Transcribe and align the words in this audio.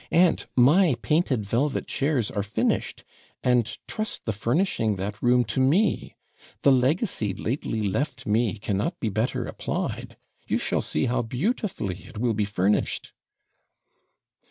Aunt, 0.09 0.47
my 0.55 0.95
painted 1.03 1.45
velvet 1.45 1.85
chairs 1.85 2.31
are 2.31 2.41
finished; 2.41 3.03
and 3.43 3.77
trust 3.87 4.25
the 4.25 4.33
furnishing 4.33 4.95
that 4.95 5.21
room 5.21 5.43
to 5.43 5.59
me. 5.59 6.15
The 6.63 6.71
legacy 6.71 7.35
lately 7.35 7.83
left 7.87 8.25
me 8.25 8.57
cannot 8.57 8.99
be 8.99 9.09
better 9.09 9.45
applied 9.45 10.17
you 10.47 10.57
shall 10.57 10.81
see 10.81 11.05
how 11.05 11.21
beautifully 11.21 12.05
it 12.07 12.17
will 12.17 12.33
be 12.33 12.45
furnished.' 12.45 13.13